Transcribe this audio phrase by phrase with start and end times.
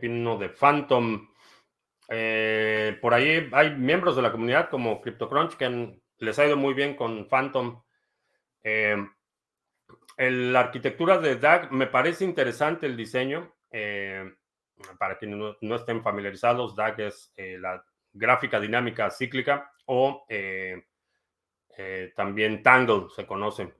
[0.00, 1.28] opino de Phantom?
[2.08, 6.72] Eh, por ahí hay miembros de la comunidad como CryptoCrunch que les ha ido muy
[6.72, 7.82] bien con Phantom.
[8.62, 8.96] Eh,
[10.16, 13.54] la arquitectura de DAG me parece interesante el diseño.
[13.70, 14.32] Eh,
[14.98, 20.24] para quienes no, estén familiarizados, DAG es la gráfica dinámica cíclica o
[22.16, 23.74] también Tangle se conoce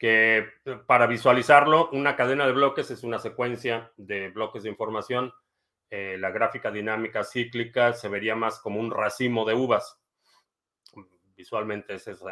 [0.00, 0.48] que
[0.86, 5.30] para visualizarlo, una cadena de bloques es una secuencia de bloques de información.
[5.90, 10.00] Eh, la gráfica dinámica cíclica se vería más como un racimo de uvas.
[11.34, 12.22] Visualmente esa es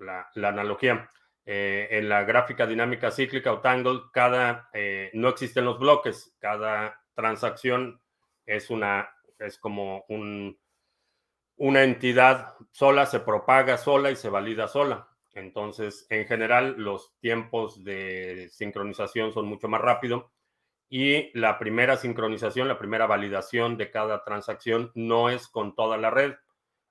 [0.00, 1.08] la, analogía.
[1.44, 6.34] Eh, en la gráfica dinámica cíclica o Tangle, cada, eh, no existen los bloques.
[6.40, 8.02] Cada transacción
[8.44, 10.58] es, una, es como un,
[11.56, 15.08] una entidad sola, se propaga sola y se valida sola.
[15.34, 20.24] Entonces, en general, los tiempos de sincronización son mucho más rápidos
[20.88, 26.10] y la primera sincronización, la primera validación de cada transacción no es con toda la
[26.10, 26.34] red.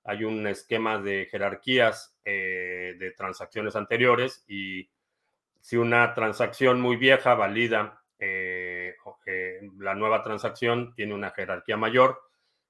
[0.04, 4.90] Hay un esquema de jerarquías eh, de transacciones anteriores y
[5.62, 12.22] si una transacción muy vieja valida eh, eh, la nueva transacción, tiene una jerarquía mayor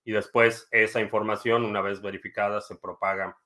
[0.04, 3.38] y después esa información, una vez verificada, se propaga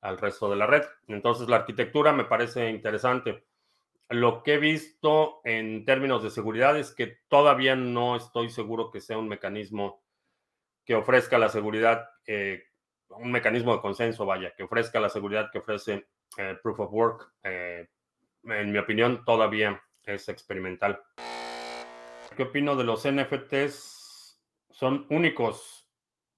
[0.00, 0.82] al resto de la red.
[1.06, 3.46] Entonces, la arquitectura me parece interesante.
[4.10, 9.02] Lo que he visto en términos de seguridad es que todavía no estoy seguro que
[9.02, 10.02] sea un mecanismo
[10.86, 12.64] que ofrezca la seguridad, eh,
[13.10, 16.06] un mecanismo de consenso, vaya, que ofrezca la seguridad que ofrece
[16.38, 17.32] eh, Proof of Work.
[17.42, 17.86] Eh,
[18.44, 21.02] en mi opinión, todavía es experimental.
[22.34, 24.40] ¿Qué opino de los NFTs?
[24.70, 25.74] ¿Son únicos?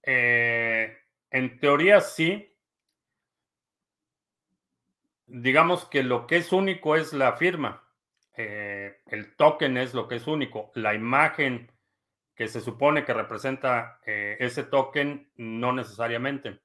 [0.03, 2.57] en teoría sí,
[5.31, 7.85] digamos que lo que es único es la firma.
[8.37, 10.73] Eh, el token es lo que es único.
[10.75, 11.71] La imagen
[12.35, 16.61] que se supone que representa eh, ese token, no necesariamente.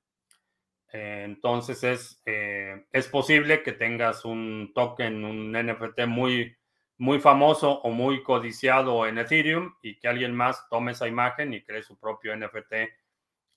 [0.92, 6.56] Eh, entonces es, es posible que tengas un token, un NFT muy,
[6.98, 11.64] muy famoso o muy codiciado en Ethereum y que alguien más tome esa imagen y
[11.64, 12.74] cree su propio NFT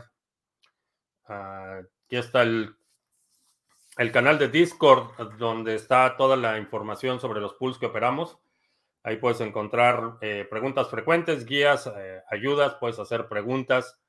[1.25, 2.75] aquí está el,
[3.97, 8.37] el canal de Discord donde está toda la información sobre los pools que operamos.
[9.03, 13.99] Ahí puedes encontrar eh, preguntas frecuentes, guías, eh, ayudas, puedes hacer preguntas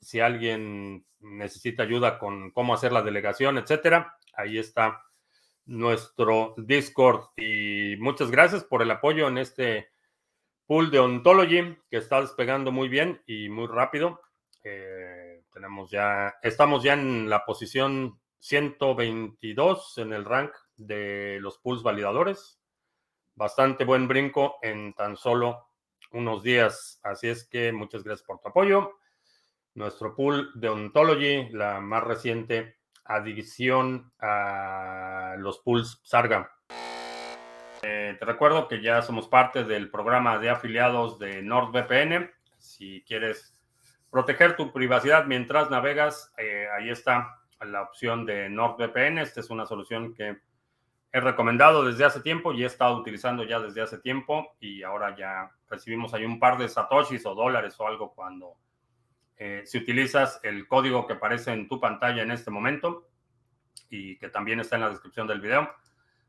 [0.00, 5.02] si alguien necesita ayuda con cómo hacer la delegación, etcétera, ahí está
[5.66, 7.28] nuestro Discord.
[7.36, 9.90] Y muchas gracias por el apoyo en este
[10.66, 14.20] pool de Ontology que está despegando muy bien y muy rápido.
[14.64, 21.82] Eh, tenemos ya, estamos ya en la posición 122 en el rank de los pools
[21.82, 22.58] validadores.
[23.34, 25.68] Bastante buen brinco en tan solo
[26.12, 27.00] unos días.
[27.02, 28.99] Así es que muchas gracias por tu apoyo
[29.74, 36.50] nuestro pool de Ontology, la más reciente adición a los pools Sarga.
[37.82, 42.30] Eh, te recuerdo que ya somos parte del programa de afiliados de NordVPN.
[42.58, 43.58] Si quieres
[44.10, 49.18] proteger tu privacidad mientras navegas, eh, ahí está la opción de NordVPN.
[49.18, 50.38] Esta es una solución que
[51.12, 55.16] he recomendado desde hace tiempo y he estado utilizando ya desde hace tiempo y ahora
[55.16, 58.56] ya recibimos ahí un par de satoshis o dólares o algo cuando
[59.40, 63.08] eh, si utilizas el código que aparece en tu pantalla en este momento
[63.88, 65.68] y que también está en la descripción del video,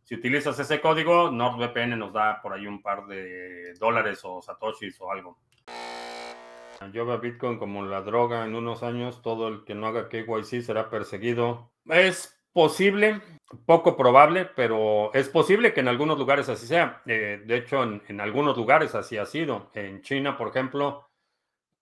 [0.03, 4.99] si utilizas ese código, NordVPN nos da por ahí un par de dólares o satoshis
[5.01, 5.37] o algo.
[6.93, 8.45] Yo veo Bitcoin como la droga.
[8.45, 11.69] En unos años, todo el que no haga KYC será perseguido.
[11.85, 13.21] Es posible,
[13.65, 17.01] poco probable, pero es posible que en algunos lugares así sea.
[17.05, 19.69] Eh, de hecho, en, algunos lugares así ha sido.
[19.73, 21.10] En China, por ejemplo,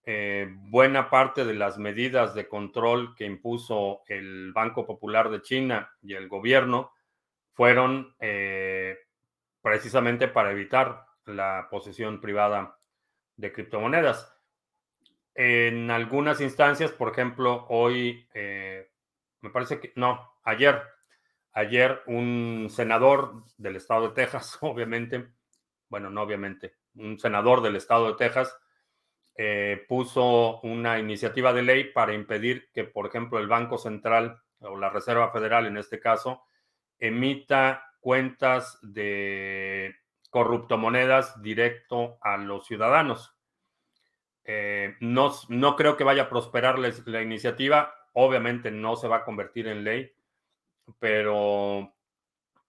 [0.06, 5.92] eh, buena parte de las medidas de control que impuso el Banco Popular de China
[6.02, 6.94] y el gobierno
[7.54, 8.98] fueron eh,
[9.62, 12.80] precisamente para evitar la posesión privada
[13.36, 14.36] de criptomonedas.
[15.36, 18.90] En algunas instancias, por ejemplo, hoy, eh,
[19.42, 20.82] me parece que, no, ayer,
[21.54, 25.28] ayer un senador del estado de Texas, obviamente,
[25.90, 28.58] bueno, no obviamente, un senador del estado de Texas,
[29.42, 34.76] eh, puso una iniciativa de ley para impedir que, por ejemplo, el Banco Central o
[34.76, 36.44] la Reserva Federal, en este caso,
[36.98, 39.96] emita cuentas de
[40.30, 43.34] corruptomonedas directo a los ciudadanos.
[44.44, 47.96] Eh, no, no, creo que vaya a prosperar la, iniciativa.
[48.12, 50.12] Obviamente no se va a convertir en ley,
[51.00, 51.94] pero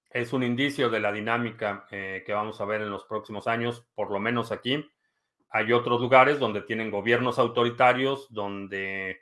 [0.08, 3.88] es un indicio de la dinámica eh, que vamos a ver en los próximos años,
[3.96, 4.88] por lo menos aquí.
[5.50, 9.20] Hay otros lugares donde tienen gobiernos autoritarios, donde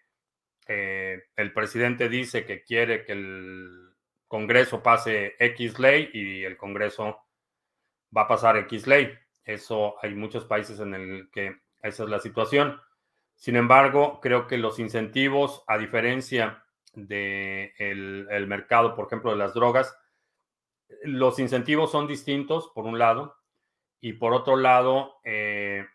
[0.66, 3.94] eh, el presidente dice que quiere que el
[4.26, 7.19] Congreso pase X ley y el Congreso
[8.14, 9.10] va a pasar X ley.
[9.44, 12.78] Eso hay muchos países en el que esa es la situación.
[13.34, 17.08] Sin embargo, creo que los incentivos, a diferencia del
[17.78, 19.96] de el mercado, por ejemplo, de las drogas,
[21.02, 23.36] los incentivos son distintos, por un lado,
[24.00, 25.86] y por otro lado, eh,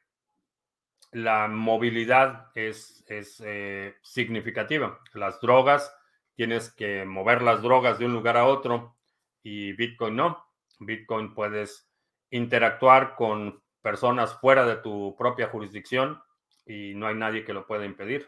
[1.14, 5.00] la movilidad es, es eh, significativa.
[5.14, 5.96] Las drogas,
[6.36, 8.98] tienes que mover las drogas de un lugar a otro
[9.44, 10.46] y Bitcoin no.
[10.80, 11.90] Bitcoin puedes
[12.32, 16.22] interactuar con personas fuera de tu propia jurisdicción
[16.66, 18.28] y no hay nadie que lo pueda impedir.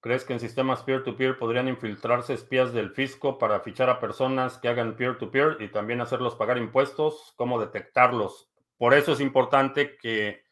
[0.00, 4.68] ¿Crees que en sistemas peer-to-peer podrían infiltrarse espías del fisco para fichar a personas que
[4.68, 7.32] hagan peer-to-peer y también hacerlos pagar impuestos?
[7.36, 8.50] ¿Cómo detectarlos?
[8.76, 10.43] Por eso es importante que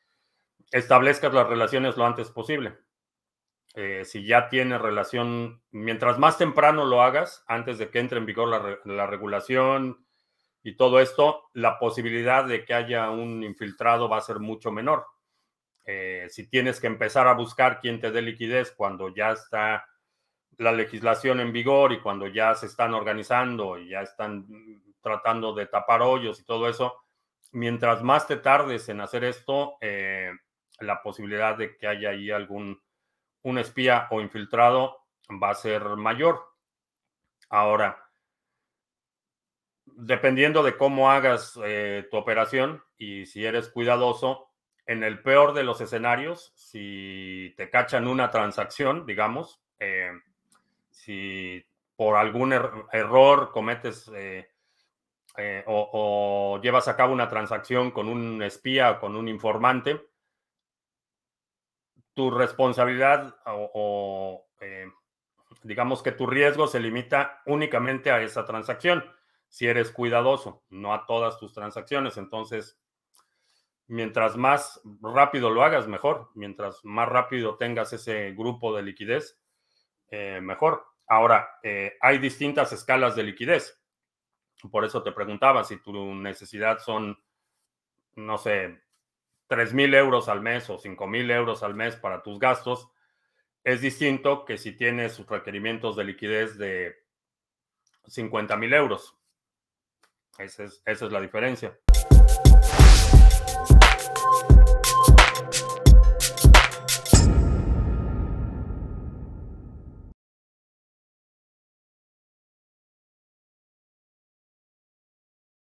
[0.73, 2.77] establezcas las relaciones lo antes posible.
[3.75, 8.27] Eh, si ya tienes relación, mientras más temprano lo hagas, antes de que entre en
[8.27, 10.05] vigor la, la regulación,
[10.63, 15.07] y todo esto, la posibilidad de que haya un infiltrado va a ser mucho menor.
[15.85, 19.85] Eh, si tienes que empezar a buscar quién te dé liquidez cuando ya está
[20.59, 24.47] la legislación en vigor y cuando ya se están organizando y ya están
[25.01, 26.95] tratando de tapar hoyos y todo eso,
[27.51, 30.31] mientras más te tardes en hacer esto, eh,
[30.81, 32.81] la posibilidad de que haya ahí algún
[33.43, 35.05] un espía o infiltrado
[35.43, 36.41] va a ser mayor.
[37.49, 38.11] Ahora,
[39.85, 44.49] dependiendo de cómo hagas eh, tu operación y si eres cuidadoso,
[44.87, 50.11] en el peor de los escenarios, si te cachan una transacción, digamos, eh,
[50.91, 51.65] si
[51.95, 58.91] por algún er, error cometes eh, o, llevas a cabo una transacción con un espía
[58.91, 60.01] o con un informante,
[62.15, 64.47] tu responsabilidad o
[65.63, 69.05] digamos que tu riesgo se limita únicamente a esa transacción
[69.53, 72.17] si eres cuidadoso, no a todas tus transacciones.
[72.17, 72.81] Entonces,
[73.87, 76.31] mientras más rápido lo hagas, mejor.
[76.35, 79.39] Mientras más rápido tengas ese grupo de liquidez,
[80.09, 80.87] eh, mejor.
[81.07, 83.79] Ahora, eh, hay distintas escalas de liquidez.
[84.71, 87.23] Por eso te preguntaba si tu necesidad son,
[88.17, 88.81] no sé,
[89.53, 92.89] 3 mil euros al mes o 5 mil euros al mes para tus gastos,
[93.63, 97.05] es distinto que si tienes sus requerimientos de liquidez de
[98.07, 99.15] 50 mil euros.
[100.39, 101.79] Esa es, esa es la diferencia.